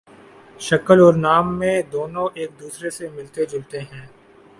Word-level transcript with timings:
شکل 0.59 0.99
اور 0.99 1.13
نام 1.17 1.45
میں 1.59 1.81
دونوں 1.91 2.27
ایک 2.33 2.59
دوسرے 2.59 2.89
سے 2.89 3.09
ملتے 3.09 3.45
جلتے 3.45 3.79
ہیں 3.81 4.05